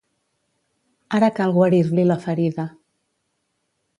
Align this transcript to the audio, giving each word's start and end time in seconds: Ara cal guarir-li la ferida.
Ara 1.17 1.29
cal 1.41 1.53
guarir-li 1.59 2.07
la 2.13 2.19
ferida. 2.25 2.67